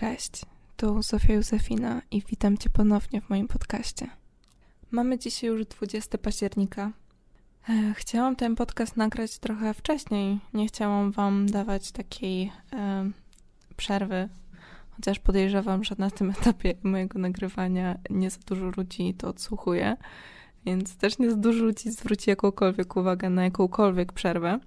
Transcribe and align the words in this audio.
Cześć, 0.00 0.42
tu 0.76 1.02
Sofia 1.02 1.34
Józefina 1.34 2.02
i 2.10 2.22
witam 2.30 2.58
Cię 2.58 2.70
ponownie 2.70 3.20
w 3.20 3.30
moim 3.30 3.48
podcaście. 3.48 4.08
Mamy 4.90 5.18
dzisiaj 5.18 5.50
już 5.50 5.66
20 5.66 6.18
października. 6.18 6.92
E, 7.68 7.94
chciałam 7.96 8.36
ten 8.36 8.56
podcast 8.56 8.96
nagrać 8.96 9.38
trochę 9.38 9.74
wcześniej. 9.74 10.40
Nie 10.54 10.66
chciałam 10.66 11.12
Wam 11.12 11.46
dawać 11.46 11.92
takiej 11.92 12.52
e, 12.72 13.10
przerwy, 13.76 14.28
chociaż 14.90 15.18
podejrzewam, 15.18 15.84
że 15.84 15.94
na 15.98 16.10
tym 16.10 16.30
etapie 16.40 16.74
mojego 16.82 17.18
nagrywania 17.18 17.98
nie 18.10 18.30
za 18.30 18.38
dużo 18.46 18.70
ludzi 18.76 19.14
to 19.14 19.28
odsłuchuje, 19.28 19.96
więc 20.66 20.96
też 20.96 21.18
nie 21.18 21.30
za 21.30 21.36
dużo 21.36 21.64
ludzi 21.64 21.90
zwróci 21.90 22.30
jakąkolwiek 22.30 22.96
uwagę 22.96 23.30
na 23.30 23.44
jakąkolwiek 23.44 24.12
przerwę. 24.12 24.58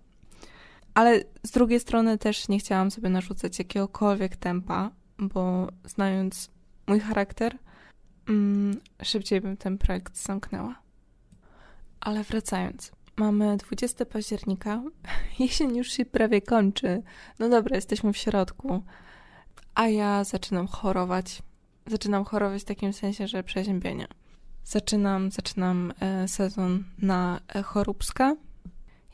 Ale 0.94 1.24
z 1.44 1.52
drugiej 1.52 1.80
strony 1.80 2.18
też 2.18 2.48
nie 2.48 2.60
chciałam 2.60 2.92
sobie 2.92 3.10
narzucać 3.10 3.60
jakiegokolwiek 3.60 4.36
tempa, 4.36 4.92
bo 5.28 5.68
znając 5.86 6.50
mój 6.88 7.00
charakter, 7.00 7.58
mm, 8.30 8.80
szybciej 9.04 9.42
bym 9.42 9.58
ten 9.58 9.78
projekt 9.78 10.18
zamknęła. 10.18 10.76
Ale 12.00 12.24
wracając, 12.24 12.92
mamy 13.18 13.58
20 13.58 14.06
października, 14.06 14.84
jesień 15.40 15.78
już 15.78 15.88
się 15.88 16.06
prawie 16.06 16.42
kończy. 16.42 17.04
No 17.40 17.50
dobra, 17.50 17.76
jesteśmy 17.76 18.14
w 18.14 18.18
środku, 18.18 18.84
a 19.76 19.88
ja 19.88 20.24
zaczynam 20.24 20.68
chorować. 20.68 21.42
Zaczynam 21.88 22.26
chorować 22.26 22.62
w 22.62 22.66
takim 22.66 22.94
sensie, 22.94 23.28
że 23.28 23.44
przeziębienia. 23.44 24.08
Zaczynam, 24.64 25.32
zaczynam 25.32 25.94
e, 26.00 26.28
sezon 26.28 26.84
na 26.98 27.40
e, 27.56 27.64
choróbska 27.64 28.36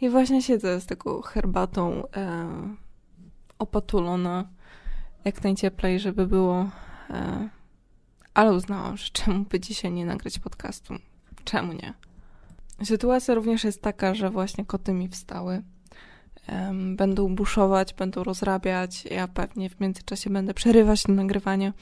i 0.01 0.09
właśnie 0.09 0.41
siedzę 0.41 0.81
z 0.81 0.85
taką 0.85 1.21
herbatą 1.21 2.03
e, 2.15 2.47
opatulona 3.59 4.49
jak 5.25 5.43
najcieplej, 5.43 5.99
żeby 5.99 6.27
było. 6.27 6.69
E, 7.09 7.49
ale 8.33 8.53
uznałam, 8.53 8.97
że 8.97 9.09
czemu 9.11 9.45
by 9.45 9.59
dzisiaj 9.59 9.91
nie 9.91 10.05
nagrać 10.05 10.39
podcastu? 10.39 10.93
Czemu 11.43 11.73
nie? 11.73 11.93
Sytuacja 12.83 13.33
również 13.33 13.63
jest 13.63 13.81
taka, 13.81 14.15
że 14.15 14.29
właśnie 14.29 14.65
koty 14.65 14.93
mi 14.93 15.07
wstały. 15.07 15.63
Będą 16.95 17.35
buszować, 17.35 17.93
będą 17.93 18.23
rozrabiać. 18.23 19.05
Ja 19.05 19.27
pewnie 19.27 19.69
w 19.69 19.79
międzyczasie 19.79 20.29
będę 20.29 20.53
przerywać 20.53 21.03
to 21.03 21.11
nagrywanie. 21.11 21.73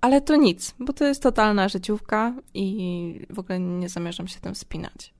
Ale 0.00 0.20
to 0.20 0.36
nic, 0.36 0.74
bo 0.78 0.92
to 0.92 1.04
jest 1.04 1.22
totalna 1.22 1.68
życiówka 1.68 2.34
i 2.54 3.26
w 3.30 3.38
ogóle 3.38 3.60
nie 3.60 3.88
zamierzam 3.88 4.28
się 4.28 4.40
tym 4.40 4.54
spinać. 4.54 5.14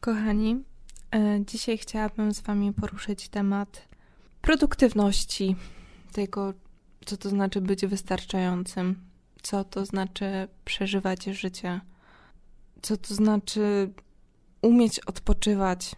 Kochani, 0.00 0.62
e, 1.14 1.40
dzisiaj 1.46 1.78
chciałabym 1.78 2.34
z 2.34 2.40
Wami 2.40 2.72
poruszyć 2.72 3.28
temat 3.28 3.88
produktywności, 4.40 5.56
tego, 6.14 6.54
co 7.06 7.16
to 7.16 7.28
znaczy 7.28 7.60
być 7.60 7.86
wystarczającym, 7.86 9.04
co 9.42 9.64
to 9.64 9.86
znaczy 9.86 10.48
przeżywać 10.64 11.24
życie, 11.24 11.80
co 12.82 12.96
to 12.96 13.14
znaczy 13.14 13.92
umieć 14.62 15.00
odpoczywać, 15.00 15.96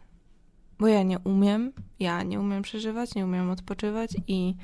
bo 0.79 0.89
ja 0.89 1.03
nie 1.03 1.19
umiem, 1.19 1.73
ja 2.01 2.23
nie 2.23 2.41
umiem 2.41 2.63
przeżywać, 2.63 3.15
nie 3.15 3.25
umiem 3.25 3.51
odpoczywać 3.51 4.11
i 4.27 4.57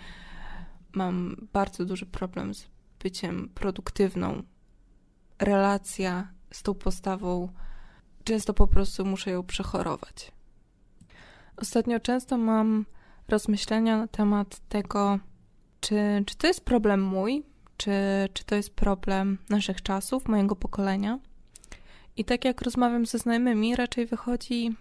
mam 0.93 1.37
bardzo 1.53 1.85
duży 1.85 2.07
problem 2.07 2.55
z 2.55 2.67
byciem 3.01 3.49
produktywną. 3.55 4.43
Relacja 5.39 6.29
z 6.51 6.63
tą 6.63 6.75
postawą, 6.75 7.49
często 8.25 8.55
po 8.55 8.67
prostu 8.67 9.05
muszę 9.05 9.31
ją 9.31 9.43
przechorować. 9.43 10.33
Ostatnio 11.57 12.01
często 12.01 12.39
mam 12.39 12.87
rozmyślenia 13.29 13.99
na 13.99 14.07
temat 14.07 14.69
tego, 14.69 15.19
czy, 15.83 16.25
czy 16.27 16.37
to 16.37 16.47
jest 16.47 16.65
problem 16.65 17.03
mój, 17.03 17.43
czy, 17.77 17.93
czy 18.33 18.45
to 18.45 18.55
jest 18.55 18.75
problem 18.75 19.39
naszych 19.51 19.83
czasów, 19.83 20.29
mojego 20.29 20.57
pokolenia. 20.57 21.19
I 22.17 22.25
tak 22.25 22.45
jak 22.45 22.63
rozmawiam 22.63 23.07
ze 23.07 23.19
znajomymi, 23.19 23.77
raczej 23.77 24.07
wychodzi 24.07 24.77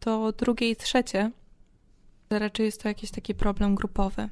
to 0.00 0.32
drugie 0.32 0.70
i 0.70 0.76
trzecie, 0.76 1.30
że 2.30 2.38
raczej 2.38 2.66
jest 2.66 2.82
to 2.82 2.88
jakiś 2.88 3.10
taki 3.10 3.34
problem 3.34 3.74
grupowy. 3.74 4.28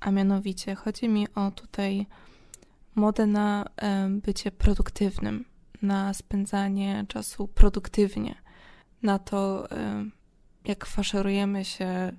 A 0.00 0.10
mianowicie 0.10 0.74
chodzi 0.74 1.08
mi 1.08 1.34
o 1.34 1.50
tutaj 1.50 2.06
modę 2.94 3.26
na 3.26 3.64
bycie 4.08 4.50
produktywnym, 4.50 5.44
na 5.82 6.14
spędzanie 6.14 7.04
czasu 7.08 7.48
produktywnie, 7.48 8.34
na 9.02 9.18
to, 9.18 9.68
jak 10.64 10.86
faszerujemy 10.86 11.64
się 11.64 12.12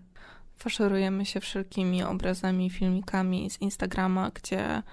faszerujemy 0.57 1.25
się 1.25 1.39
wszelkimi 1.39 2.03
obrazami, 2.03 2.69
filmikami 2.69 3.49
z 3.49 3.61
Instagrama, 3.61 4.31
gdzie 4.33 4.83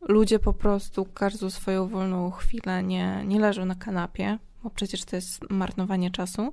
ludzie 0.00 0.38
po 0.38 0.52
prostu 0.52 1.04
każdą 1.04 1.50
swoją 1.50 1.88
wolną 1.88 2.30
chwilę 2.30 2.82
nie, 2.82 3.22
nie 3.26 3.40
leżą 3.40 3.64
na 3.64 3.74
kanapie, 3.74 4.38
bo 4.62 4.70
przecież 4.70 5.04
to 5.04 5.16
jest 5.16 5.50
marnowanie 5.50 6.10
czasu, 6.10 6.52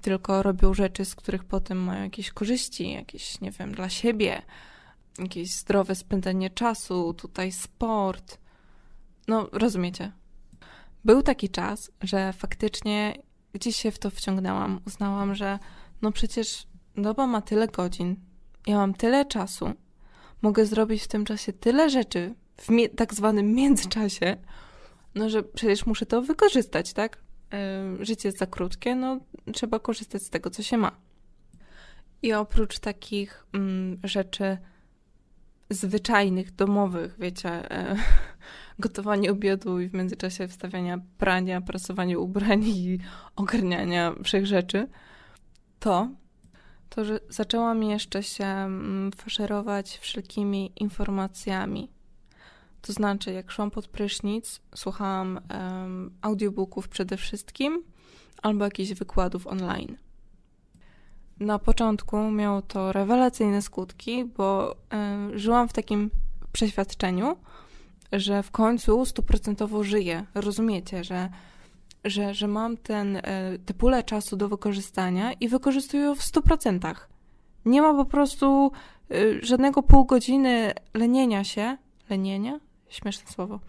tylko 0.00 0.42
robią 0.42 0.74
rzeczy, 0.74 1.04
z 1.04 1.14
których 1.14 1.44
potem 1.44 1.78
mają 1.78 2.02
jakieś 2.02 2.30
korzyści, 2.30 2.92
jakieś, 2.92 3.40
nie 3.40 3.50
wiem, 3.50 3.74
dla 3.74 3.88
siebie, 3.88 4.42
jakieś 5.18 5.52
zdrowe 5.52 5.94
spędzenie 5.94 6.50
czasu, 6.50 7.14
tutaj 7.14 7.52
sport. 7.52 8.38
No, 9.28 9.48
rozumiecie. 9.52 10.12
Był 11.04 11.22
taki 11.22 11.48
czas, 11.48 11.90
że 12.02 12.32
faktycznie 12.32 13.14
gdzieś 13.52 13.76
się 13.76 13.90
w 13.90 13.98
to 13.98 14.10
wciągnęłam. 14.10 14.80
Uznałam, 14.86 15.34
że 15.34 15.58
no 16.02 16.12
przecież 16.12 16.66
doba 17.02 17.26
ma 17.26 17.42
tyle 17.42 17.68
godzin, 17.68 18.16
ja 18.66 18.76
mam 18.76 18.94
tyle 18.94 19.26
czasu, 19.26 19.72
mogę 20.42 20.66
zrobić 20.66 21.02
w 21.02 21.08
tym 21.08 21.24
czasie 21.24 21.52
tyle 21.52 21.90
rzeczy, 21.90 22.34
w 22.56 22.96
tak 22.96 23.14
zwanym 23.14 23.54
międzyczasie, 23.60 24.36
no 25.14 25.30
że 25.30 25.42
przecież 25.42 25.86
muszę 25.86 26.06
to 26.06 26.22
wykorzystać, 26.22 26.92
tak? 26.92 27.18
Życie 28.00 28.28
jest 28.28 28.38
za 28.38 28.46
krótkie, 28.46 28.94
no 28.94 29.20
trzeba 29.52 29.78
korzystać 29.78 30.22
z 30.22 30.30
tego, 30.30 30.50
co 30.50 30.62
się 30.62 30.76
ma. 30.76 30.96
I 32.22 32.32
oprócz 32.32 32.78
takich 32.78 33.46
mm, 33.52 33.96
rzeczy 34.04 34.58
zwyczajnych, 35.70 36.54
domowych, 36.54 37.16
wiecie, 37.18 37.70
e, 37.70 37.96
gotowanie 38.78 39.32
obiadu 39.32 39.80
i 39.80 39.88
w 39.88 39.94
międzyczasie 39.94 40.48
wstawiania 40.48 40.98
prania, 41.18 41.60
prasowanie 41.60 42.18
ubrań 42.18 42.64
i 42.64 42.98
ogarniania 43.36 44.14
wszech 44.24 44.46
rzeczy, 44.46 44.88
to 45.78 46.08
to, 46.88 47.04
że 47.04 47.20
zaczęłam 47.28 47.82
jeszcze 47.82 48.22
się 48.22 48.44
mm, 48.44 49.12
faszerować 49.12 49.98
wszelkimi 49.98 50.72
informacjami. 50.76 51.88
To 52.82 52.92
znaczy, 52.92 53.32
jak 53.32 53.50
szłam 53.50 53.70
pod 53.70 53.88
prysznic, 53.88 54.60
słuchałam 54.74 55.40
um, 55.50 56.10
audiobooków 56.22 56.88
przede 56.88 57.16
wszystkim 57.16 57.82
albo 58.42 58.64
jakichś 58.64 58.92
wykładów 58.92 59.46
online. 59.46 59.96
Na 61.40 61.58
początku 61.58 62.30
miało 62.30 62.62
to 62.62 62.92
rewelacyjne 62.92 63.62
skutki, 63.62 64.24
bo 64.24 64.76
um, 64.92 65.38
żyłam 65.38 65.68
w 65.68 65.72
takim 65.72 66.10
przeświadczeniu, 66.52 67.36
że 68.12 68.42
w 68.42 68.50
końcu 68.50 69.06
stuprocentowo 69.06 69.84
żyję. 69.84 70.26
Rozumiecie, 70.34 71.04
że 71.04 71.28
że, 72.04 72.34
że 72.34 72.48
mam 72.48 72.76
ten, 72.76 73.16
e, 73.16 73.22
tę 73.66 73.74
pulę 73.74 74.02
czasu 74.02 74.36
do 74.36 74.48
wykorzystania 74.48 75.32
i 75.32 75.48
wykorzystuję 75.48 76.02
ją 76.02 76.14
w 76.14 76.22
100%. 76.22 76.94
Nie 77.64 77.82
ma 77.82 77.94
po 77.94 78.04
prostu 78.04 78.72
e, 79.10 79.14
żadnego 79.42 79.82
pół 79.82 80.04
godziny 80.04 80.72
lenienia 80.94 81.44
się. 81.44 81.76
Lenienia? 82.10 82.60
Śmieszne 82.88 83.32
słowo. 83.32 83.60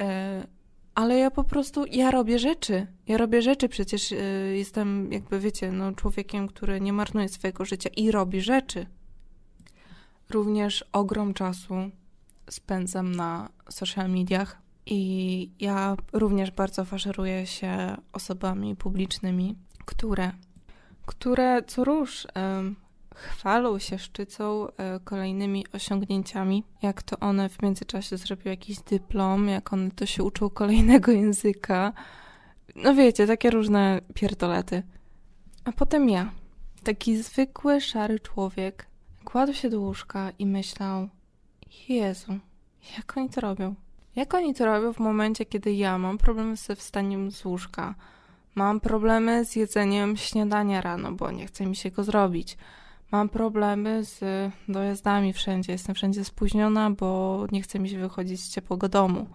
E, 0.00 0.46
ale 0.94 1.18
ja 1.18 1.30
po 1.30 1.44
prostu, 1.44 1.84
ja 1.86 2.10
robię 2.10 2.38
rzeczy. 2.38 2.86
Ja 3.06 3.18
robię 3.18 3.42
rzeczy, 3.42 3.68
przecież 3.68 4.14
jestem, 4.54 5.12
jakby 5.12 5.40
wiecie, 5.40 5.72
no, 5.72 5.92
człowiekiem, 5.92 6.48
który 6.48 6.80
nie 6.80 6.92
marnuje 6.92 7.28
swojego 7.28 7.64
życia 7.64 7.90
i 7.96 8.10
robi 8.10 8.40
rzeczy. 8.40 8.86
Również 10.30 10.84
ogrom 10.92 11.34
czasu 11.34 11.74
spędzam 12.50 13.14
na 13.14 13.48
social 13.70 14.10
mediach, 14.10 14.62
i 14.90 15.50
ja 15.60 15.96
również 16.12 16.50
bardzo 16.50 16.84
faszeruję 16.84 17.46
się 17.46 17.96
osobami 18.12 18.76
publicznymi, 18.76 19.56
które, 19.84 20.32
które 21.06 21.62
co 21.62 21.82
um, 21.82 22.76
chwalą 23.14 23.78
się, 23.78 23.98
szczycą 23.98 24.60
um, 24.60 24.70
kolejnymi 25.04 25.64
osiągnięciami, 25.72 26.64
jak 26.82 27.02
to 27.02 27.18
one 27.18 27.48
w 27.48 27.62
międzyczasie 27.62 28.16
zrobiły 28.16 28.50
jakiś 28.50 28.78
dyplom, 28.80 29.48
jak 29.48 29.72
one 29.72 29.90
to 29.90 30.06
się 30.06 30.22
uczą 30.22 30.50
kolejnego 30.50 31.12
języka. 31.12 31.92
No 32.76 32.94
wiecie, 32.94 33.26
takie 33.26 33.50
różne 33.50 34.00
pierdolety. 34.14 34.82
A 35.64 35.72
potem 35.72 36.08
ja, 36.08 36.32
taki 36.84 37.22
zwykły, 37.22 37.80
szary 37.80 38.20
człowiek, 38.20 38.86
kładł 39.24 39.52
się 39.52 39.70
do 39.70 39.80
łóżka 39.80 40.32
i 40.38 40.46
myślał, 40.46 41.08
Jezu, 41.88 42.38
jak 42.96 43.16
oni 43.16 43.28
to 43.30 43.40
robią? 43.40 43.74
Jak 44.18 44.34
oni 44.34 44.54
to 44.54 44.66
robią 44.66 44.92
w 44.92 44.98
momencie, 44.98 45.44
kiedy 45.44 45.72
ja 45.72 45.98
mam 45.98 46.18
problemy 46.18 46.56
ze 46.56 46.76
wstaniem 46.76 47.30
z 47.30 47.44
łóżka? 47.44 47.94
Mam 48.54 48.80
problemy 48.80 49.44
z 49.44 49.56
jedzeniem 49.56 50.16
śniadania 50.16 50.80
rano, 50.80 51.12
bo 51.12 51.30
nie 51.30 51.46
chce 51.46 51.66
mi 51.66 51.76
się 51.76 51.90
go 51.90 52.04
zrobić. 52.04 52.56
Mam 53.12 53.28
problemy 53.28 54.04
z 54.04 54.20
dojazdami 54.68 55.32
wszędzie. 55.32 55.72
Jestem 55.72 55.94
wszędzie 55.94 56.24
spóźniona, 56.24 56.90
bo 56.90 57.46
nie 57.52 57.62
chce 57.62 57.78
mi 57.78 57.88
się 57.88 57.98
wychodzić 57.98 58.40
z 58.40 58.50
ciepłego 58.50 58.88
domu. 58.88 59.26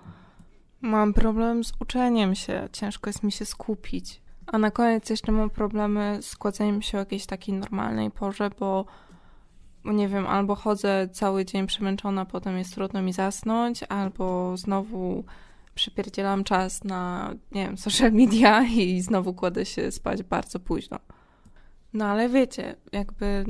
Mam 0.82 1.14
problem 1.14 1.64
z 1.64 1.74
uczeniem 1.80 2.36
się. 2.36 2.70
Ciężko 2.72 3.10
jest 3.10 3.24
mi 3.24 3.32
się 3.32 3.46
skupić. 3.46 4.22
A 4.48 4.58
na 4.58 4.72
koniec 4.72 5.10
jeszcze 5.10 5.32
mam 5.32 5.50
problemy 5.50 6.18
z 6.22 6.36
kładzeniem 6.36 6.82
się 6.82 6.98
o 6.98 7.00
jakiejś 7.00 7.26
takiej 7.26 7.56
normalnej 7.56 8.12
porze, 8.12 8.50
bo 8.60 8.86
nie 9.86 10.08
wiem, 10.08 10.28
albo 10.28 10.56
chodzę 10.56 11.10
cały 11.14 11.46
dzień 11.46 11.68
przemęczona, 11.68 12.26
potem 12.26 12.58
jest 12.58 12.74
trudno 12.76 13.02
mi 13.02 13.14
zasnąć, 13.14 13.84
albo 13.84 14.58
znowu 14.58 15.24
przypierdzielam 15.76 16.44
czas 16.44 16.84
na, 16.84 17.34
nie 17.52 17.66
wiem, 17.66 17.78
social 17.78 18.12
media 18.12 18.64
i 18.64 19.02
znowu 19.02 19.34
kładę 19.34 19.66
się 19.66 19.92
spać 19.92 20.24
bardzo 20.24 20.60
późno. 20.60 21.00
No 21.94 22.06
ale 22.06 22.30
wiecie, 22.30 22.76
jakby 22.92 23.46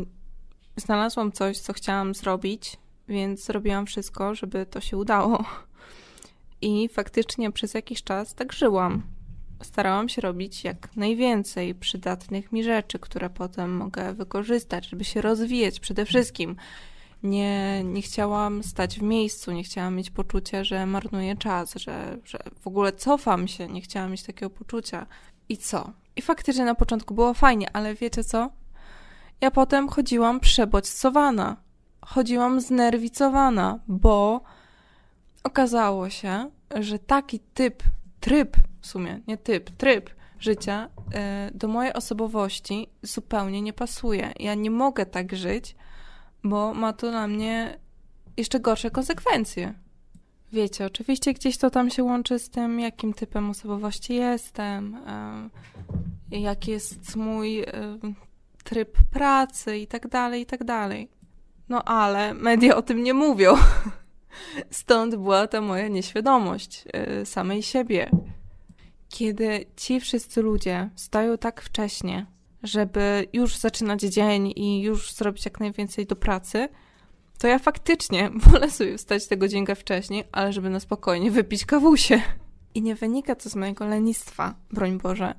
znalazłam 0.75 1.31
coś, 1.31 1.57
co 1.57 1.73
chciałam 1.73 2.13
zrobić, 2.13 2.77
więc 3.07 3.45
zrobiłam 3.45 3.85
wszystko, 3.85 4.35
żeby 4.35 4.65
to 4.65 4.81
się 4.81 4.97
udało. 4.97 5.45
I 6.61 6.89
faktycznie 6.89 7.51
przez 7.51 7.73
jakiś 7.73 8.03
czas 8.03 8.35
tak 8.35 8.53
żyłam. 8.53 9.03
Starałam 9.63 10.09
się 10.09 10.21
robić 10.21 10.63
jak 10.63 10.95
najwięcej 10.95 11.75
przydatnych 11.75 12.51
mi 12.51 12.63
rzeczy, 12.63 12.99
które 12.99 13.29
potem 13.29 13.77
mogę 13.77 14.13
wykorzystać, 14.13 14.89
żeby 14.89 15.03
się 15.03 15.21
rozwijać 15.21 15.79
przede 15.79 16.05
wszystkim. 16.05 16.55
Nie, 17.23 17.83
nie 17.83 18.01
chciałam 18.01 18.63
stać 18.63 18.99
w 18.99 19.01
miejscu, 19.01 19.51
nie 19.51 19.63
chciałam 19.63 19.95
mieć 19.95 20.11
poczucia, 20.11 20.63
że 20.63 20.85
marnuję 20.85 21.35
czas, 21.35 21.73
że, 21.75 22.17
że 22.25 22.39
w 22.59 22.67
ogóle 22.67 22.93
cofam 22.93 23.47
się, 23.47 23.67
nie 23.67 23.81
chciałam 23.81 24.11
mieć 24.11 24.23
takiego 24.23 24.49
poczucia. 24.49 25.05
I 25.49 25.57
co? 25.57 25.91
I 26.15 26.21
faktycznie 26.21 26.65
na 26.65 26.75
początku 26.75 27.13
było 27.13 27.33
fajnie, 27.33 27.67
ale 27.73 27.95
wiecie 27.95 28.23
co? 28.23 28.49
Ja 29.41 29.51
potem 29.51 29.89
chodziłam 29.89 30.39
przebodźcowana. 30.39 31.57
Chodziłam 32.01 32.61
znerwicowana, 32.61 33.79
bo 33.87 34.41
okazało 35.43 36.09
się, 36.09 36.49
że 36.75 36.99
taki 36.99 37.39
typ, 37.39 37.83
tryb 38.19 38.57
w 38.83 38.87
sumie, 38.87 39.19
nie 39.27 39.37
typ, 39.37 39.69
tryb 39.69 40.09
życia 40.39 40.89
y, 41.49 41.57
do 41.57 41.67
mojej 41.67 41.93
osobowości 41.93 42.87
zupełnie 43.01 43.61
nie 43.61 43.73
pasuje. 43.73 44.33
Ja 44.39 44.55
nie 44.55 44.71
mogę 44.71 45.05
tak 45.05 45.35
żyć, 45.35 45.75
bo 46.43 46.73
ma 46.73 46.93
to 46.93 47.11
dla 47.11 47.27
mnie 47.27 47.79
jeszcze 48.37 48.59
gorsze 48.59 48.91
konsekwencje. 48.91 49.73
Wiecie, 50.51 50.85
oczywiście 50.85 51.33
gdzieś 51.33 51.57
to 51.57 51.69
tam 51.69 51.89
się 51.89 52.03
łączy 52.03 52.39
z 52.39 52.49
tym, 52.49 52.79
jakim 52.79 53.13
typem 53.13 53.49
osobowości 53.49 54.15
jestem, 54.15 54.95
y, 56.31 56.37
jaki 56.39 56.71
jest 56.71 57.15
mój 57.15 57.61
y, 57.61 57.65
tryb 58.63 58.97
pracy 59.11 59.77
i 59.77 59.87
tak 59.87 60.07
dalej, 60.07 60.41
i 60.41 60.45
tak 60.45 60.63
dalej. 60.63 61.09
No 61.69 61.83
ale 61.83 62.33
media 62.33 62.75
o 62.75 62.81
tym 62.81 63.03
nie 63.03 63.13
mówią. 63.13 63.55
Stąd 64.69 65.15
była 65.15 65.47
ta 65.47 65.61
moja 65.61 65.87
nieświadomość 65.87 66.83
samej 67.23 67.63
siebie. 67.63 68.09
Kiedy 69.13 69.65
ci 69.75 69.99
wszyscy 69.99 70.41
ludzie 70.41 70.89
stają 70.95 71.37
tak 71.37 71.61
wcześnie, 71.61 72.25
żeby 72.63 73.27
już 73.33 73.57
zaczynać 73.57 74.01
dzień 74.01 74.53
i 74.55 74.81
już 74.81 75.13
zrobić 75.13 75.45
jak 75.45 75.59
najwięcej 75.59 76.05
do 76.05 76.15
pracy, 76.15 76.69
to 77.37 77.47
ja 77.47 77.59
faktycznie 77.59 78.31
wolę 78.45 78.71
sobie 78.71 78.97
wstać 78.97 79.27
tego 79.27 79.39
godzinkę 79.39 79.75
wcześniej, 79.75 80.23
ale 80.31 80.53
żeby 80.53 80.69
na 80.69 80.79
spokojnie 80.79 81.31
wypić 81.31 81.65
kawusie. 81.65 82.21
I 82.73 82.81
nie 82.81 82.95
wynika 82.95 83.35
to 83.35 83.49
z 83.49 83.55
mojego 83.55 83.87
lenistwa, 83.87 84.55
broń 84.71 84.97
Boże, 84.97 85.35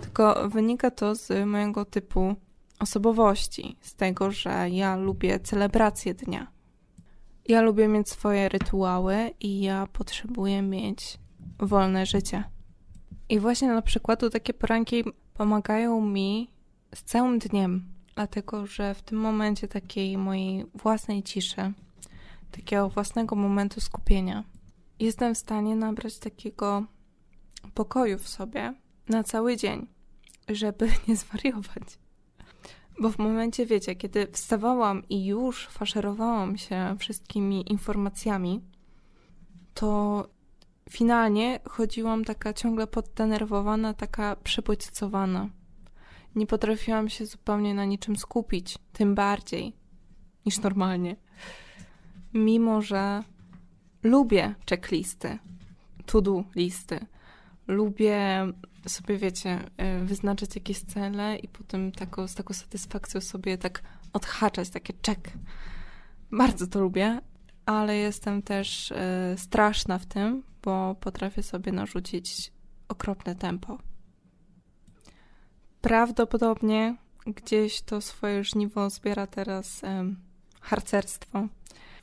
tylko 0.00 0.48
wynika 0.48 0.90
to 0.90 1.14
z 1.14 1.46
mojego 1.46 1.84
typu 1.84 2.36
osobowości, 2.78 3.76
z 3.80 3.94
tego, 3.94 4.30
że 4.30 4.70
ja 4.70 4.96
lubię 4.96 5.40
celebrację 5.40 6.14
dnia. 6.14 6.46
Ja 7.48 7.62
lubię 7.62 7.88
mieć 7.88 8.08
swoje 8.08 8.48
rytuały 8.48 9.30
i 9.40 9.60
ja 9.60 9.86
potrzebuję 9.92 10.62
mieć 10.62 11.18
wolne 11.58 12.06
życie. 12.06 12.44
I 13.30 13.38
właśnie 13.38 13.68
na 13.68 13.82
przykład 13.82 14.22
takie 14.32 14.54
poranki 14.54 15.04
pomagają 15.34 16.00
mi 16.00 16.50
z 16.94 17.02
całym 17.02 17.38
dniem, 17.38 17.84
dlatego 18.14 18.66
że 18.66 18.94
w 18.94 19.02
tym 19.02 19.18
momencie 19.18 19.68
takiej 19.68 20.18
mojej 20.18 20.64
własnej 20.74 21.22
ciszy, 21.22 21.72
takiego 22.50 22.88
własnego 22.88 23.36
momentu 23.36 23.80
skupienia, 23.80 24.44
jestem 24.98 25.34
w 25.34 25.38
stanie 25.38 25.76
nabrać 25.76 26.18
takiego 26.18 26.84
pokoju 27.74 28.18
w 28.18 28.28
sobie 28.28 28.74
na 29.08 29.24
cały 29.24 29.56
dzień, 29.56 29.86
żeby 30.48 30.88
nie 31.08 31.16
zwariować. 31.16 31.98
Bo 33.00 33.10
w 33.10 33.18
momencie, 33.18 33.66
wiecie, 33.66 33.94
kiedy 33.94 34.26
wstawałam 34.32 35.02
i 35.08 35.26
już 35.26 35.66
faszerowałam 35.66 36.58
się 36.58 36.96
wszystkimi 36.98 37.72
informacjami, 37.72 38.60
to 39.74 40.28
finalnie 40.90 41.60
chodziłam 41.68 42.24
taka 42.24 42.52
ciągle 42.52 42.86
poddenerwowana, 42.86 43.94
taka 43.94 44.36
przebodźcowana. 44.36 45.48
Nie 46.34 46.46
potrafiłam 46.46 47.08
się 47.08 47.26
zupełnie 47.26 47.74
na 47.74 47.84
niczym 47.84 48.16
skupić, 48.16 48.78
tym 48.92 49.14
bardziej 49.14 49.72
niż 50.46 50.60
normalnie. 50.60 51.16
Mimo, 52.34 52.82
że 52.82 53.22
lubię 54.02 54.54
checklisty, 54.70 55.38
to-do 56.06 56.44
listy, 56.54 57.06
lubię 57.68 58.46
sobie, 58.86 59.16
wiecie, 59.16 59.58
e, 59.76 60.04
wyznaczać 60.04 60.54
jakieś 60.54 60.80
cele 60.80 61.36
i 61.36 61.48
potem 61.48 61.92
taką, 61.92 62.28
z 62.28 62.34
taką 62.34 62.54
satysfakcją 62.54 63.20
sobie 63.20 63.58
tak 63.58 63.82
odhaczać, 64.12 64.70
takie 64.70 64.92
check. 65.06 65.28
Bardzo 66.32 66.66
to 66.66 66.80
lubię, 66.80 67.20
ale 67.66 67.96
jestem 67.96 68.42
też 68.42 68.90
y, 68.90 68.94
straszna 69.36 69.98
w 69.98 70.06
tym, 70.06 70.42
bo 70.62 70.94
potrafię 70.94 71.42
sobie 71.42 71.72
narzucić 71.72 72.52
okropne 72.88 73.34
tempo. 73.34 73.78
Prawdopodobnie 75.80 76.96
gdzieś 77.26 77.82
to 77.82 78.00
swoje 78.00 78.44
żniwo 78.44 78.90
zbiera 78.90 79.26
teraz 79.26 79.82
harcerstwo. 80.60 81.48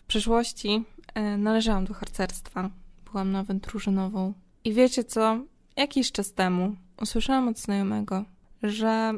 W 0.03 0.05
przeszłości 0.07 0.83
y, 1.17 1.37
należałam 1.37 1.85
do 1.85 1.93
harcerstwa. 1.93 2.69
Byłam 3.11 3.31
nawet 3.31 3.57
drużynową. 3.57 4.33
I 4.63 4.73
wiecie 4.73 5.03
co? 5.03 5.39
Jakiś 5.75 6.11
czas 6.11 6.33
temu 6.33 6.75
usłyszałam 7.01 7.47
od 7.47 7.59
znajomego, 7.59 8.25
że 8.63 9.13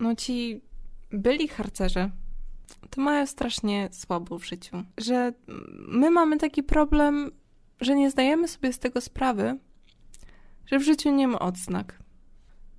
no 0.00 0.14
ci 0.14 0.60
byli 1.10 1.48
harcerze 1.48 2.10
to 2.90 3.00
mają 3.00 3.26
strasznie 3.26 3.88
słabo 3.92 4.38
w 4.38 4.44
życiu. 4.44 4.84
Że 4.98 5.32
my 5.88 6.10
mamy 6.10 6.38
taki 6.38 6.62
problem, 6.62 7.30
że 7.80 7.94
nie 7.94 8.10
zdajemy 8.10 8.48
sobie 8.48 8.72
z 8.72 8.78
tego 8.78 9.00
sprawy, 9.00 9.58
że 10.66 10.78
w 10.78 10.82
życiu 10.82 11.10
nie 11.10 11.28
ma 11.28 11.38
odznak. 11.38 12.02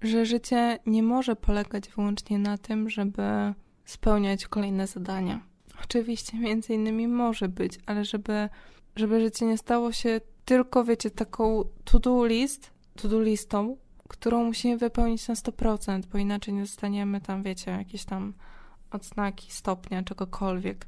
Że 0.02 0.26
życie 0.26 0.80
nie 0.86 1.04
może 1.04 1.36
polegać 1.36 1.90
wyłącznie 1.90 2.40
na 2.40 2.58
tym, 2.58 2.90
żeby 2.90 3.54
spełniać 3.86 4.48
kolejne 4.48 4.88
zadania. 4.88 5.42
Oczywiście, 5.84 6.38
między 6.38 6.74
innymi 6.74 7.08
może 7.08 7.50
być, 7.50 7.80
ale 7.86 8.06
żeby, 8.06 8.50
żeby 8.96 9.22
życie 9.22 9.46
nie 9.46 9.58
stało 9.58 9.92
się 9.92 10.22
tylko, 10.46 10.84
wiecie, 10.84 11.12
taką 11.12 11.64
to-do 11.84 12.26
list, 12.26 12.72
to-do 12.96 13.22
listą, 13.22 13.78
którą 14.08 14.44
musimy 14.44 14.78
wypełnić 14.78 15.28
na 15.28 15.34
100%, 15.34 16.06
bo 16.06 16.18
inaczej 16.18 16.54
nie 16.54 16.66
zostaniemy 16.66 17.22
tam, 17.22 17.44
wiecie, 17.44 17.72
jakieś 17.72 18.06
tam 18.06 18.34
odznaki, 18.92 19.52
stopnia, 19.52 20.04
czegokolwiek. 20.04 20.88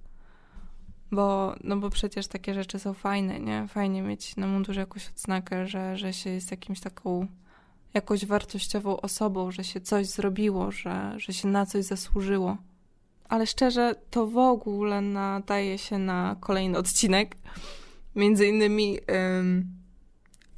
Bo, 1.14 1.56
no 1.64 1.78
bo 1.78 1.90
przecież 1.90 2.28
takie 2.28 2.54
rzeczy 2.54 2.80
są 2.80 2.94
fajne, 2.94 3.40
nie? 3.40 3.68
Fajnie 3.68 4.02
mieć 4.02 4.36
na 4.36 4.48
mundurze 4.48 4.80
jakąś 4.80 5.10
odznakę, 5.10 5.68
że, 5.68 5.98
że 5.98 6.14
się 6.14 6.30
jest 6.30 6.52
jakimś 6.52 6.80
taką 6.80 7.28
jakąś 7.94 8.26
wartościową 8.26 9.02
osobą, 9.02 9.52
że 9.52 9.64
się 9.64 9.82
coś 9.82 10.08
zrobiło, 10.08 10.72
że, 10.72 11.14
że 11.18 11.34
się 11.34 11.48
na 11.48 11.66
coś 11.66 11.86
zasłużyło. 11.86 12.58
Ale 13.30 13.48
szczerze, 13.48 13.96
to 14.10 14.28
w 14.28 14.38
ogóle 14.38 15.02
nadaje 15.02 15.78
się 15.78 15.98
na 15.98 16.36
kolejny 16.40 16.78
odcinek. 16.78 17.36
Między 18.16 18.48
innymi, 18.48 19.00
ym, 19.40 19.66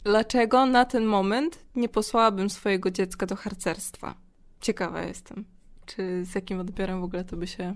dlaczego 0.04 0.66
na 0.66 0.86
ten 0.86 1.06
moment 1.06 1.60
nie 1.76 1.90
posłałabym 1.90 2.50
swojego 2.50 2.92
dziecka 2.92 3.26
do 3.26 3.36
harcerstwa? 3.36 4.16
Ciekawa 4.62 5.02
jestem 5.02 5.46
czy 5.86 6.26
z 6.26 6.36
jakim 6.36 6.60
odbiorem 6.60 7.02
w 7.02 7.04
ogóle 7.04 7.24
to 7.24 7.38
by 7.38 7.48
się 7.48 7.76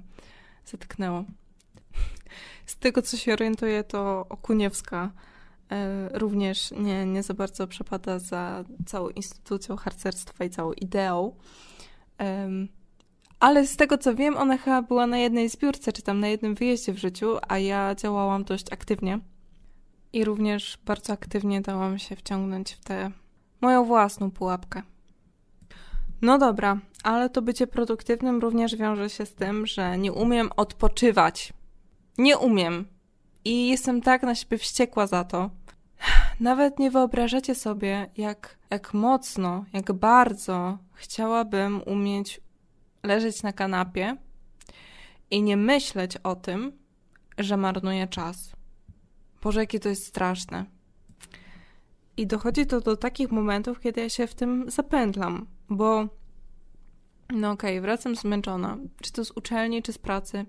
zetknęło. 0.65 1.23
Z 2.65 2.77
tego, 2.77 3.01
co 3.01 3.17
się 3.17 3.33
orientuję, 3.33 3.83
to 3.83 4.25
Okuniewska 4.29 5.11
e, 5.71 6.09
również 6.19 6.71
nie, 6.71 7.05
nie 7.05 7.23
za 7.23 7.33
bardzo 7.33 7.67
przepada 7.67 8.19
za 8.19 8.63
całą 8.85 9.09
instytucją 9.09 9.75
harcerstwa 9.75 10.45
i 10.45 10.49
całą 10.49 10.73
ideą. 10.73 11.35
Ale 13.39 13.67
z 13.67 13.75
tego, 13.75 13.97
co 13.97 14.15
wiem, 14.15 14.37
ona 14.37 14.57
chyba 14.57 14.81
była 14.81 15.07
na 15.07 15.17
jednej 15.17 15.49
zbiórce, 15.49 15.93
czy 15.93 16.01
tam 16.01 16.19
na 16.19 16.27
jednym 16.27 16.55
wyjeździe 16.55 16.93
w 16.93 16.97
życiu, 16.97 17.37
a 17.47 17.57
ja 17.57 17.95
działałam 17.95 18.43
dość 18.43 18.73
aktywnie. 18.73 19.19
I 20.13 20.25
również 20.25 20.77
bardzo 20.85 21.13
aktywnie 21.13 21.61
dałam 21.61 21.99
się 21.99 22.15
wciągnąć 22.15 22.73
w 22.73 22.79
tę 22.79 23.11
moją 23.61 23.85
własną 23.85 24.31
pułapkę. 24.31 24.81
No 26.21 26.37
dobra, 26.37 26.79
ale 27.03 27.29
to 27.29 27.41
bycie 27.41 27.67
produktywnym 27.67 28.39
również 28.39 28.75
wiąże 28.75 29.09
się 29.09 29.25
z 29.25 29.35
tym, 29.35 29.65
że 29.65 29.97
nie 29.97 30.13
umiem 30.13 30.49
odpoczywać. 30.57 31.53
Nie 32.19 32.37
umiem. 32.37 32.85
I 33.45 33.69
jestem 33.69 34.01
tak 34.01 34.23
na 34.23 34.35
siebie 34.35 34.57
wściekła 34.57 35.07
za 35.07 35.23
to. 35.23 35.49
Nawet 36.39 36.79
nie 36.79 36.91
wyobrażacie 36.91 37.55
sobie, 37.55 38.09
jak, 38.17 38.57
jak 38.69 38.93
mocno, 38.93 39.65
jak 39.73 39.93
bardzo 39.93 40.77
chciałabym 40.93 41.81
umieć 41.85 42.41
leżeć 43.03 43.43
na 43.43 43.53
kanapie 43.53 44.17
i 45.31 45.41
nie 45.41 45.57
myśleć 45.57 46.17
o 46.17 46.35
tym, 46.35 46.71
że 47.37 47.57
marnuję 47.57 48.07
czas. 48.07 48.51
Boże, 49.41 49.59
jakie 49.59 49.79
to 49.79 49.89
jest 49.89 50.05
straszne. 50.05 50.65
I 52.17 52.27
dochodzi 52.27 52.65
to 52.65 52.81
do 52.81 52.97
takich 52.97 53.31
momentów, 53.31 53.79
kiedy 53.79 54.01
ja 54.01 54.09
się 54.09 54.27
w 54.27 54.35
tym 54.35 54.71
zapętlam, 54.71 55.47
bo 55.69 56.07
no 57.29 57.51
okej, 57.51 57.77
okay, 57.77 57.81
wracam 57.81 58.15
zmęczona, 58.15 58.77
czy 59.01 59.11
to 59.11 59.25
z 59.25 59.31
uczelni, 59.31 59.83
czy 59.83 59.93
z 59.93 59.97
pracy 59.97 60.45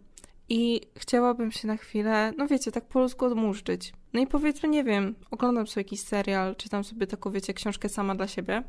i 0.50 0.80
chciałabym 0.96 1.52
się 1.52 1.68
na 1.68 1.76
chwilę, 1.76 2.32
no 2.36 2.46
wiecie, 2.46 2.72
tak 2.72 2.84
po 2.84 3.00
ludzku 3.00 3.24
odmuszczyć. 3.24 3.92
No 4.12 4.20
i 4.20 4.26
powiedzmy, 4.26 4.68
nie 4.68 4.84
wiem, 4.84 5.14
oglądam 5.30 5.66
sobie 5.66 5.80
jakiś 5.84 6.00
serial, 6.00 6.56
czytam 6.56 6.84
sobie 6.84 7.06
taką, 7.06 7.30
wiecie, 7.30 7.54
książkę 7.54 7.88
sama 7.88 8.14
dla 8.14 8.28
siebie, 8.28 8.62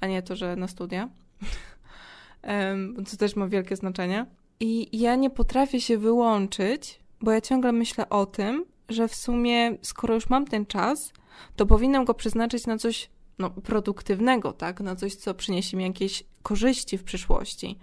a 0.00 0.06
nie 0.06 0.22
to, 0.22 0.36
że 0.36 0.56
na 0.56 0.68
studia. 0.68 1.08
co 3.06 3.16
też 3.16 3.36
ma 3.36 3.48
wielkie 3.48 3.76
znaczenie. 3.76 4.26
I 4.60 4.98
ja 5.00 5.16
nie 5.16 5.30
potrafię 5.30 5.80
się 5.80 5.98
wyłączyć, 5.98 7.00
bo 7.20 7.32
ja 7.32 7.40
ciągle 7.40 7.72
myślę 7.72 8.08
o 8.08 8.26
tym, 8.26 8.64
że 8.88 9.08
w 9.08 9.14
sumie, 9.14 9.76
skoro 9.82 10.14
już 10.14 10.28
mam 10.28 10.46
ten 10.46 10.66
czas, 10.66 11.12
to 11.56 11.66
powinnam 11.66 12.04
go 12.04 12.14
przeznaczyć 12.14 12.66
na 12.66 12.78
coś 12.78 13.10
no, 13.38 13.50
produktywnego, 13.50 14.52
tak? 14.52 14.80
Na 14.80 14.96
coś, 14.96 15.14
co 15.14 15.34
przyniesie 15.34 15.76
mi 15.76 15.84
jakieś 15.84 16.24
korzyści 16.42 16.98
w 16.98 17.04
przyszłości. 17.04 17.78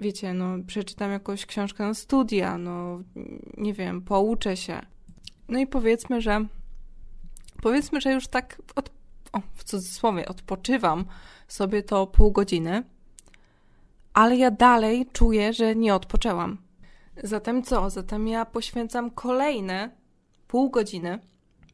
Wiecie, 0.00 0.34
no, 0.34 0.54
przeczytam 0.66 1.10
jakąś 1.10 1.46
książkę 1.46 1.84
na 1.84 1.94
studia, 1.94 2.58
no, 2.58 3.02
nie 3.56 3.74
wiem, 3.74 4.02
pouczę 4.02 4.56
się. 4.56 4.80
No 5.48 5.58
i 5.58 5.66
powiedzmy, 5.66 6.20
że 6.20 6.46
powiedzmy, 7.62 8.00
że 8.00 8.12
już 8.12 8.28
tak 8.28 8.62
od, 8.76 8.90
o, 9.32 9.40
w 9.54 9.64
cudzysłowie 9.64 10.28
odpoczywam 10.28 11.04
sobie 11.48 11.82
to 11.82 12.06
pół 12.06 12.32
godziny, 12.32 12.84
ale 14.14 14.36
ja 14.36 14.50
dalej 14.50 15.06
czuję, 15.12 15.52
że 15.52 15.76
nie 15.76 15.94
odpoczęłam. 15.94 16.58
Zatem 17.22 17.62
co? 17.62 17.90
Zatem 17.90 18.28
ja 18.28 18.44
poświęcam 18.44 19.10
kolejne 19.10 19.90
pół 20.48 20.70
godziny, 20.70 21.18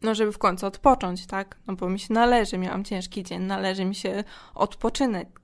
no 0.02 0.14
żeby 0.14 0.32
w 0.32 0.38
końcu 0.38 0.66
odpocząć, 0.66 1.26
tak? 1.26 1.56
No 1.66 1.76
bo 1.76 1.88
mi 1.88 1.98
się 1.98 2.14
należy, 2.14 2.58
miałam 2.58 2.84
ciężki 2.84 3.22
dzień, 3.22 3.42
należy 3.42 3.84
mi 3.84 3.94
się 3.94 4.24
odpoczynek. 4.54 5.40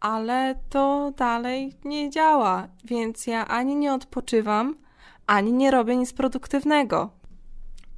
Ale 0.00 0.54
to 0.68 1.12
dalej 1.16 1.72
nie 1.84 2.10
działa, 2.10 2.68
więc 2.84 3.26
ja 3.26 3.48
ani 3.48 3.76
nie 3.76 3.94
odpoczywam, 3.94 4.74
ani 5.26 5.52
nie 5.52 5.70
robię 5.70 5.96
nic 5.96 6.12
produktywnego. 6.12 7.10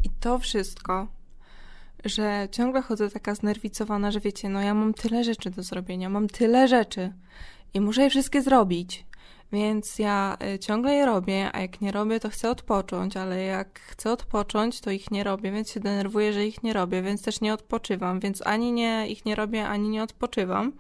I 0.05 0.11
to 0.21 0.39
wszystko, 0.39 1.07
że 2.05 2.49
ciągle 2.51 2.83
chodzę 2.83 3.11
taka 3.11 3.35
znerwicowana, 3.35 4.11
że 4.11 4.21
wiecie, 4.21 4.49
no 4.49 4.61
ja 4.61 4.75
mam 4.75 4.95
tyle 4.95 5.25
rzeczy 5.25 5.51
do 5.51 5.63
zrobienia, 5.63 6.09
mam 6.09 6.29
tyle 6.29 6.69
rzeczy 6.69 7.13
i 7.75 7.81
muszę 7.81 8.03
je 8.03 8.11
wszystkie 8.11 8.43
zrobić. 8.43 9.07
Więc 9.53 9.99
ja 9.99 10.37
y, 10.55 10.59
ciągle 10.59 10.95
je 10.95 11.07
robię, 11.07 11.51
a 11.53 11.61
jak 11.61 11.81
nie 11.81 11.93
robię, 11.93 12.21
to 12.21 12.31
chcę 12.31 12.51
odpocząć, 12.51 13.17
ale 13.17 13.43
jak 13.43 13.81
chcę 13.81 14.13
odpocząć, 14.13 14.81
to 14.81 14.91
ich 14.91 15.11
nie 15.11 15.25
robię, 15.25 15.53
więc 15.53 15.71
się 15.71 15.81
denerwuję, 15.81 16.33
że 16.33 16.47
ich 16.47 16.63
nie 16.63 16.73
robię, 16.73 17.03
więc 17.03 17.23
też 17.23 17.41
nie 17.41 17.55
odpoczywam, 17.55 18.21
więc 18.21 18.47
ani 18.47 18.73
nie 18.73 19.09
ich 19.09 19.25
nie 19.25 19.35
robię, 19.35 19.69
ani 19.69 19.89
nie 19.89 20.03
odpoczywam. 20.03 20.73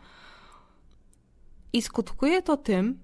I 1.72 1.82
skutkuje 1.82 2.42
to 2.42 2.56
tym, 2.56 2.98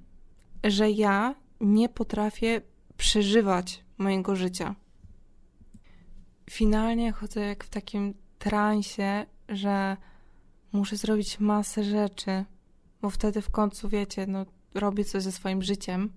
że 0.65 0.91
ja 0.91 1.35
nie 1.61 1.89
potrafię 1.89 2.61
przeżywać 2.97 3.85
mojego 3.99 4.37
życia. 4.37 4.75
Finalnie 6.51 7.13
chodzę 7.13 7.41
jak 7.41 7.65
w 7.65 7.69
takim 7.69 8.15
transie, 8.39 9.27
że 9.49 9.97
muszę 10.73 10.97
zrobić 10.97 11.41
masę 11.41 11.85
rzeczy, 11.85 12.45
bo 13.03 13.11
wtedy 13.11 13.43
w 13.43 13.51
końcu 13.51 13.89
wiecie, 13.89 14.27
no 14.27 14.47
robię 14.75 15.05
coś 15.05 15.23
ze 15.23 15.33
swoim 15.33 15.63
życiem. 15.63 16.13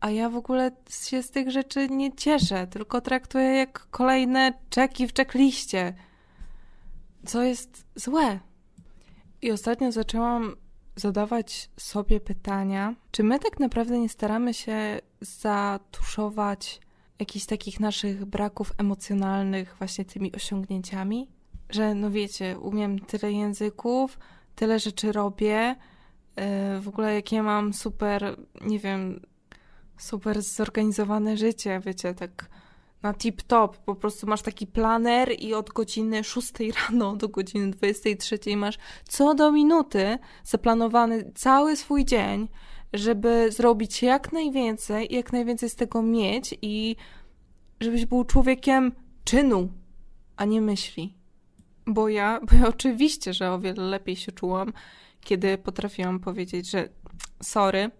A 0.00 0.10
ja 0.10 0.30
w 0.30 0.36
ogóle 0.36 0.70
się 0.90 1.22
z 1.22 1.30
tych 1.30 1.50
rzeczy 1.50 1.88
nie 1.88 2.12
cieszę, 2.12 2.66
tylko 2.66 3.00
traktuję 3.00 3.44
jak 3.44 3.86
kolejne 3.90 4.52
czeki 4.70 5.08
w 5.08 5.12
czekliście. 5.12 5.94
Co 7.26 7.42
jest 7.42 7.86
złe. 7.96 8.40
I 9.42 9.50
ostatnio 9.50 9.92
zaczęłam 9.92 10.56
zadawać 10.96 11.70
sobie 11.76 12.20
pytania, 12.20 12.94
czy 13.10 13.22
my 13.22 13.38
tak 13.38 13.60
naprawdę 13.60 13.98
nie 13.98 14.08
staramy 14.08 14.54
się 14.54 15.00
zatuszować 15.20 16.80
jakichś 17.18 17.46
takich 17.46 17.80
naszych 17.80 18.24
braków 18.24 18.72
emocjonalnych 18.78 19.74
właśnie 19.78 20.04
tymi 20.04 20.32
osiągnięciami? 20.32 21.28
Że 21.70 21.94
no 21.94 22.10
wiecie, 22.10 22.58
umiem 22.58 22.98
tyle 22.98 23.32
języków, 23.32 24.18
tyle 24.54 24.78
rzeczy 24.78 25.12
robię, 25.12 25.76
E, 26.36 26.80
w 26.80 26.88
ogóle 26.88 27.14
jakie 27.14 27.42
mam 27.42 27.72
super, 27.72 28.36
nie 28.60 28.78
wiem, 28.78 29.20
super 29.98 30.42
zorganizowane 30.42 31.36
życie, 31.36 31.80
wiecie, 31.86 32.14
tak 32.14 32.48
na 33.04 33.12
tip-top. 33.12 33.76
Po 33.76 33.94
prostu 33.94 34.26
masz 34.26 34.42
taki 34.42 34.66
planer 34.66 35.28
i 35.38 35.54
od 35.54 35.70
godziny 35.70 36.24
6 36.24 36.52
rano 36.80 37.16
do 37.16 37.28
godziny 37.28 37.70
23 37.70 38.38
masz 38.56 38.78
co 39.08 39.34
do 39.34 39.52
minuty 39.52 40.18
zaplanowany 40.44 41.32
cały 41.34 41.76
swój 41.76 42.04
dzień, 42.04 42.48
żeby 42.92 43.52
zrobić 43.52 44.02
jak 44.02 44.32
najwięcej 44.32 45.12
i 45.12 45.16
jak 45.16 45.32
najwięcej 45.32 45.70
z 45.70 45.76
tego 45.76 46.02
mieć 46.02 46.54
i 46.62 46.96
żebyś 47.80 48.06
był 48.06 48.24
człowiekiem 48.24 48.92
czynu, 49.24 49.68
a 50.36 50.44
nie 50.44 50.60
myśli. 50.60 51.14
Bo 51.86 52.08
ja, 52.08 52.40
bo 52.50 52.56
ja 52.56 52.68
oczywiście, 52.68 53.34
że 53.34 53.52
o 53.52 53.58
wiele 53.58 53.82
lepiej 53.82 54.16
się 54.16 54.32
czułam, 54.32 54.72
kiedy 55.20 55.58
potrafiłam 55.58 56.20
powiedzieć, 56.20 56.70
że 56.70 56.88
sorry, 57.42 57.90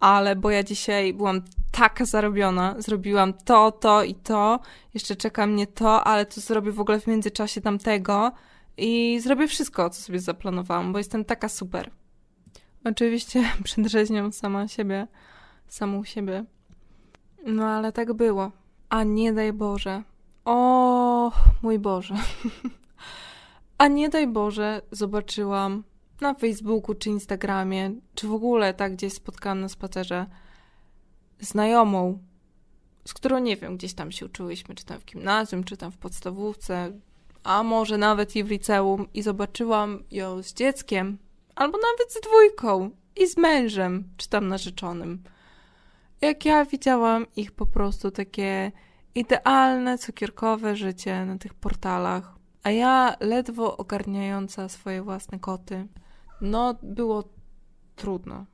ale 0.00 0.36
bo 0.36 0.50
ja 0.50 0.62
dzisiaj 0.62 1.14
byłam 1.14 1.42
taka 1.72 2.04
zarobiona, 2.04 2.74
zrobiłam 2.78 3.32
to, 3.32 3.72
to 3.72 4.02
i 4.02 4.14
to, 4.14 4.60
jeszcze 4.94 5.16
czeka 5.16 5.46
mnie 5.46 5.66
to, 5.66 6.04
ale 6.04 6.26
to 6.26 6.40
zrobię 6.40 6.72
w 6.72 6.80
ogóle 6.80 7.00
w 7.00 7.06
międzyczasie 7.06 7.60
tamtego 7.60 8.32
i 8.76 9.20
zrobię 9.20 9.48
wszystko, 9.48 9.90
co 9.90 10.02
sobie 10.02 10.20
zaplanowałam, 10.20 10.92
bo 10.92 10.98
jestem 10.98 11.24
taka 11.24 11.48
super. 11.48 11.90
Oczywiście 12.84 13.44
przedrzeźniam 13.64 14.32
sama 14.32 14.68
siebie, 14.68 15.06
samą 15.68 16.04
siebie. 16.04 16.44
No 17.46 17.66
ale 17.66 17.92
tak 17.92 18.12
było. 18.12 18.50
A 18.88 19.02
nie 19.02 19.32
daj 19.32 19.52
Boże. 19.52 20.02
O, 20.44 21.32
mój 21.62 21.78
Boże. 21.78 22.14
A 23.78 23.88
nie 23.88 24.08
daj 24.08 24.26
Boże, 24.26 24.82
zobaczyłam 24.90 25.82
na 26.20 26.34
Facebooku 26.34 26.94
czy 26.94 27.10
Instagramie, 27.10 27.92
czy 28.14 28.28
w 28.28 28.32
ogóle 28.32 28.74
tak 28.74 28.92
gdzieś 28.92 29.12
spotkałam 29.12 29.60
na 29.60 29.68
spacerze 29.68 30.26
znajomą, 31.40 32.18
z 33.04 33.14
którą 33.14 33.38
nie 33.38 33.56
wiem, 33.56 33.76
gdzieś 33.76 33.94
tam 33.94 34.12
się 34.12 34.26
uczyłyśmy, 34.26 34.74
czy 34.74 34.84
tam 34.84 35.00
w 35.00 35.04
gimnazjum, 35.04 35.64
czy 35.64 35.76
tam 35.76 35.92
w 35.92 35.96
podstawówce, 35.96 36.92
a 37.44 37.62
może 37.62 37.98
nawet 37.98 38.36
i 38.36 38.44
w 38.44 38.50
liceum 38.50 39.06
i 39.14 39.22
zobaczyłam 39.22 40.02
ją 40.10 40.42
z 40.42 40.54
dzieckiem, 40.54 41.18
albo 41.54 41.78
nawet 41.78 42.12
z 42.12 42.20
dwójką 42.20 42.90
i 43.16 43.26
z 43.26 43.36
mężem, 43.36 44.08
czy 44.16 44.28
tam 44.28 44.48
narzeczonym. 44.48 45.22
Jak 46.20 46.44
ja 46.44 46.64
widziałam 46.64 47.26
ich 47.36 47.52
po 47.52 47.66
prostu 47.66 48.10
takie 48.10 48.72
idealne, 49.14 49.98
cukierkowe 49.98 50.76
życie 50.76 51.24
na 51.24 51.38
tych 51.38 51.54
portalach, 51.54 52.36
a 52.62 52.70
ja 52.70 53.16
ledwo 53.20 53.76
ogarniająca 53.76 54.68
swoje 54.68 55.02
własne 55.02 55.38
koty, 55.38 55.86
no 56.40 56.74
było 56.82 57.24
trudno. 57.96 58.46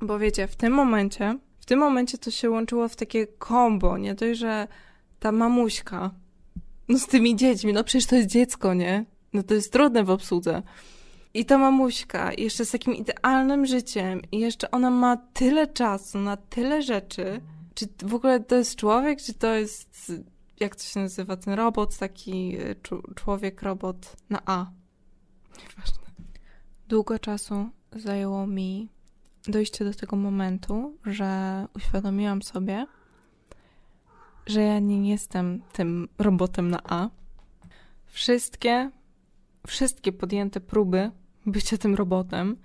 Bo 0.00 0.18
wiecie, 0.18 0.46
w 0.46 0.56
tym 0.56 0.72
momencie, 0.72 1.38
w 1.60 1.66
tym 1.66 1.78
momencie 1.78 2.18
to 2.18 2.30
się 2.30 2.50
łączyło 2.50 2.88
w 2.88 2.96
takie 2.96 3.26
kombo, 3.26 3.98
nie 3.98 4.14
dość, 4.14 4.40
że 4.40 4.68
ta 5.20 5.32
mamuśka, 5.32 6.10
no 6.88 6.98
z 6.98 7.06
tymi 7.06 7.36
dziećmi, 7.36 7.72
no 7.72 7.84
przecież 7.84 8.06
to 8.06 8.16
jest 8.16 8.28
dziecko, 8.28 8.74
nie? 8.74 9.04
No 9.32 9.42
to 9.42 9.54
jest 9.54 9.72
trudne 9.72 10.04
w 10.04 10.10
obsłudze. 10.10 10.62
I 11.34 11.44
ta 11.44 11.58
mamuśka, 11.58 12.32
jeszcze 12.38 12.64
z 12.64 12.70
takim 12.70 12.94
idealnym 12.94 13.66
życiem, 13.66 14.22
i 14.32 14.38
jeszcze 14.38 14.70
ona 14.70 14.90
ma 14.90 15.16
tyle 15.16 15.66
czasu 15.66 16.18
na 16.18 16.36
tyle 16.36 16.82
rzeczy. 16.82 17.40
Czy 17.74 17.86
w 18.04 18.14
ogóle 18.14 18.40
to 18.40 18.56
jest 18.56 18.76
człowiek, 18.76 19.22
czy 19.22 19.34
to 19.34 19.54
jest, 19.54 20.12
jak 20.60 20.76
to 20.76 20.82
się 20.82 21.00
nazywa, 21.00 21.36
ten 21.36 21.54
robot, 21.54 21.98
taki 21.98 22.60
y, 22.60 22.76
człowiek-robot 23.14 24.16
na 24.30 24.42
A? 24.46 24.66
Nieważne. 25.58 26.09
Długo 26.90 27.18
czasu 27.18 27.68
zajęło 27.92 28.46
mi 28.46 28.88
dojście 29.48 29.84
do 29.84 29.94
tego 29.94 30.16
momentu, 30.16 30.96
że 31.04 31.66
uświadomiłam 31.76 32.42
sobie, 32.42 32.86
że 34.46 34.62
ja 34.62 34.78
nie 34.78 35.10
jestem 35.10 35.62
tym 35.72 36.08
robotem 36.18 36.70
na 36.70 36.80
A. 36.84 37.08
Wszystkie, 38.06 38.90
wszystkie 39.66 40.12
podjęte 40.12 40.60
próby 40.60 41.10
bycia 41.46 41.78
tym 41.78 41.94
robotem 41.94 42.56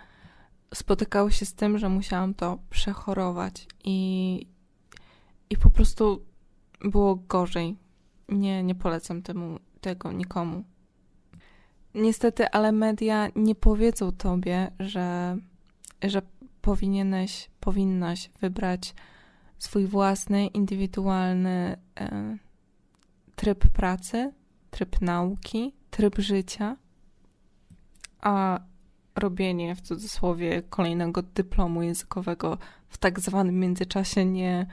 spotykały 0.73 1.31
się 1.31 1.45
z 1.45 1.53
tym, 1.53 1.77
że 1.77 1.89
musiałam 1.89 2.33
to 2.33 2.59
przechorować 2.69 3.67
i, 3.83 4.47
i 5.49 5.57
po 5.57 5.69
prostu 5.69 6.25
było 6.81 7.15
gorzej. 7.15 7.75
Nie, 8.29 8.63
nie 8.63 8.75
polecam 8.75 9.21
temu, 9.21 9.59
tego 9.81 10.11
nikomu. 10.11 10.63
Niestety, 11.95 12.49
ale 12.49 12.71
media 12.71 13.27
nie 13.35 13.55
powiedzą 13.55 14.11
tobie, 14.11 14.71
że, 14.79 15.37
że 16.03 16.21
powinieneś, 16.61 17.49
powinnaś 17.59 18.29
wybrać 18.41 18.93
swój 19.59 19.87
własny, 19.87 20.47
indywidualny 20.47 21.77
e, 21.99 22.37
tryb 23.35 23.67
pracy, 23.67 24.33
tryb 24.71 25.01
nauki, 25.01 25.73
tryb 25.89 26.19
życia, 26.19 26.77
a 28.21 28.59
robienie 29.15 29.75
w 29.75 29.81
cudzysłowie 29.81 30.61
kolejnego 30.61 31.21
dyplomu 31.21 31.83
językowego 31.83 32.57
w 32.89 32.97
tak 32.97 33.19
zwanym 33.19 33.59
międzyczasie 33.59 34.25
nie, 34.25 34.67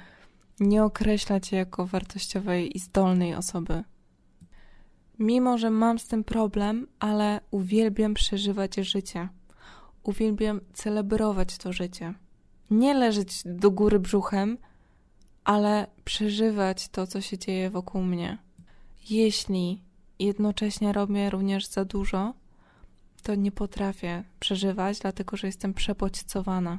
nie 0.61 0.85
określa 0.85 1.41
cię 1.41 1.57
jako 1.57 1.87
wartościowej 1.87 2.76
i 2.76 2.81
zdolnej 2.81 3.35
osoby. 3.35 3.85
Mimo, 5.23 5.59
że 5.59 5.71
mam 5.71 5.99
z 5.99 6.07
tym 6.07 6.25
problem, 6.25 6.87
ale 6.99 7.41
uwielbiam 7.50 8.14
przeżywać 8.14 8.75
życie. 8.76 9.29
Uwielbiam 10.02 10.61
celebrować 10.73 11.59
to 11.59 11.73
życie. 11.73 12.14
Nie 12.71 12.95
leżeć 12.95 13.43
do 13.45 13.71
góry 13.71 13.99
brzuchem, 13.99 14.59
ale 15.45 15.87
przeżywać 16.05 16.88
to, 16.88 17.07
co 17.07 17.21
się 17.21 17.38
dzieje 17.38 17.71
wokół 17.71 18.02
mnie. 18.02 18.38
Jeśli 19.11 19.83
jednocześnie 20.19 20.93
robię 20.93 21.31
również 21.31 21.67
za 21.67 21.85
dużo, 21.85 22.35
to 23.23 23.35
nie 23.35 23.52
potrafię 23.52 24.25
przeżywać, 24.41 24.99
dlatego 24.99 25.37
że 25.37 25.47
jestem 25.47 25.75
przebodźcowana. 25.75 26.79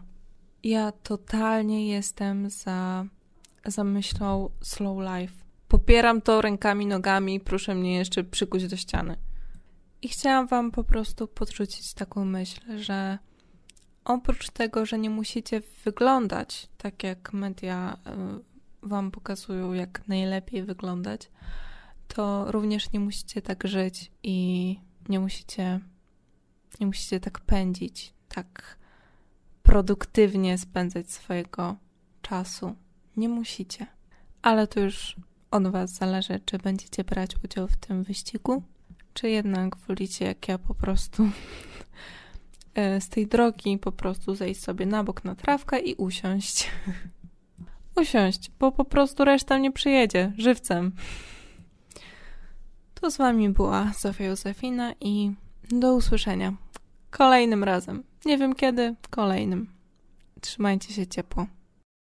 Ja 0.63 0.91
totalnie 0.91 1.88
jestem 1.88 2.50
za, 2.50 3.05
za 3.65 3.83
myślą 3.83 4.50
slow 4.62 4.97
life. 5.00 5.42
Popieram 5.73 6.21
to 6.21 6.41
rękami, 6.41 6.85
nogami, 6.85 7.39
proszę 7.39 7.75
mnie 7.75 7.95
jeszcze 7.95 8.23
przykuć 8.23 8.67
do 8.67 8.75
ściany. 8.75 9.17
I 10.01 10.07
chciałam 10.07 10.47
Wam 10.47 10.71
po 10.71 10.83
prostu 10.83 11.27
podrzucić 11.27 11.93
taką 11.93 12.25
myśl, 12.25 12.77
że 12.79 13.17
oprócz 14.05 14.49
tego, 14.49 14.85
że 14.85 14.97
nie 14.99 15.09
musicie 15.09 15.61
wyglądać 15.85 16.69
tak, 16.77 17.03
jak 17.03 17.33
media 17.33 17.97
y, 18.83 18.87
Wam 18.87 19.11
pokazują, 19.11 19.73
jak 19.73 20.07
najlepiej 20.07 20.63
wyglądać, 20.63 21.31
to 22.07 22.51
również 22.51 22.91
nie 22.91 22.99
musicie 22.99 23.41
tak 23.41 23.67
żyć 23.67 24.11
i 24.23 24.79
nie 25.09 25.19
musicie 25.19 25.79
nie 26.79 26.85
musicie 26.85 27.19
tak 27.19 27.39
pędzić, 27.39 28.13
tak 28.29 28.77
produktywnie 29.63 30.57
spędzać 30.57 31.11
swojego 31.11 31.75
czasu. 32.21 32.75
Nie 33.17 33.29
musicie. 33.29 33.87
Ale 34.41 34.67
to 34.67 34.79
już 34.79 35.15
od 35.53 35.67
Was 35.67 35.91
zależy, 35.91 36.39
czy 36.45 36.57
będziecie 36.57 37.03
brać 37.03 37.31
udział 37.43 37.67
w 37.67 37.77
tym 37.77 38.03
wyścigu, 38.03 38.63
czy 39.13 39.29
jednak 39.29 39.77
wolicie, 39.77 40.25
jak 40.25 40.48
ja 40.48 40.57
po 40.57 40.75
prostu 40.75 41.29
e, 42.75 43.01
z 43.01 43.10
tej 43.10 43.27
drogi 43.27 43.77
po 43.77 43.91
prostu 43.91 44.36
zejść 44.36 44.62
sobie 44.62 44.86
na 44.86 45.03
bok 45.03 45.24
na 45.24 45.36
trawkę 45.36 45.79
i 45.79 45.95
usiąść. 45.95 46.72
usiąść, 48.01 48.51
bo 48.60 48.72
po 48.72 48.86
prostu 48.86 49.25
reszta 49.25 49.57
nie 49.57 49.72
przyjedzie 49.72 50.33
żywcem. 50.38 50.91
To 52.93 53.12
z 53.12 53.17
Wami 53.17 53.50
była 53.50 53.91
Zofia 54.00 54.25
Józefina 54.25 54.93
i 55.01 55.31
do 55.69 55.95
usłyszenia. 55.95 56.53
Kolejnym 57.12 57.63
razem. 57.63 58.03
Nie 58.25 58.38
wiem 58.38 58.55
kiedy, 58.55 58.95
kolejnym. 59.10 59.69
Trzymajcie 60.41 60.93
się 60.93 61.07
ciepło. 61.07 61.45